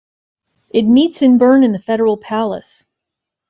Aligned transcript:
It 0.71 0.81
meets 0.81 1.21
in 1.21 1.37
Bern 1.37 1.63
in 1.63 1.73
the 1.73 1.79
Federal 1.79 2.17
Palace. 2.17 2.83